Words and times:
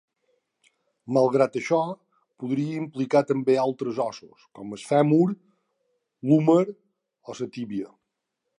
Malgrat 1.17 1.57
això, 1.59 1.77
podria 2.43 2.79
implicar 2.85 3.21
també 3.33 3.57
altres 3.65 4.01
ossos 4.07 4.47
com 4.61 4.73
el 4.77 4.81
fèmur, 4.93 5.21
l'húmer 6.31 6.61
o 6.71 7.37
la 7.43 7.49
tíbia. 7.59 7.93